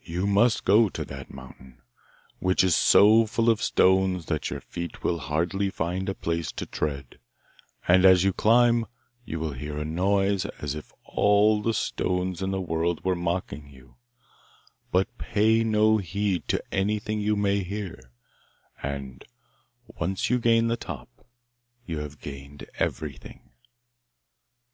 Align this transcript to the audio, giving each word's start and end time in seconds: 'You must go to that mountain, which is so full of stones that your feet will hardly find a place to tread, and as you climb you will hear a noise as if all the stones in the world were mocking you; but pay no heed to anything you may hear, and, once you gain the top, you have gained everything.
'You 0.00 0.26
must 0.26 0.64
go 0.64 0.88
to 0.88 1.04
that 1.04 1.30
mountain, 1.30 1.82
which 2.38 2.64
is 2.64 2.74
so 2.74 3.26
full 3.26 3.50
of 3.50 3.62
stones 3.62 4.24
that 4.24 4.48
your 4.48 4.62
feet 4.62 5.04
will 5.04 5.18
hardly 5.18 5.68
find 5.68 6.08
a 6.08 6.14
place 6.14 6.50
to 6.52 6.64
tread, 6.64 7.18
and 7.86 8.06
as 8.06 8.24
you 8.24 8.32
climb 8.32 8.86
you 9.26 9.38
will 9.38 9.52
hear 9.52 9.76
a 9.76 9.84
noise 9.84 10.46
as 10.58 10.74
if 10.74 10.90
all 11.04 11.60
the 11.60 11.74
stones 11.74 12.40
in 12.40 12.50
the 12.50 12.62
world 12.62 13.04
were 13.04 13.14
mocking 13.14 13.68
you; 13.68 13.96
but 14.90 15.18
pay 15.18 15.62
no 15.62 15.98
heed 15.98 16.48
to 16.48 16.64
anything 16.72 17.20
you 17.20 17.36
may 17.36 17.62
hear, 17.62 18.10
and, 18.82 19.22
once 19.86 20.30
you 20.30 20.38
gain 20.38 20.68
the 20.68 20.78
top, 20.78 21.26
you 21.84 21.98
have 21.98 22.22
gained 22.22 22.64
everything. 22.78 23.50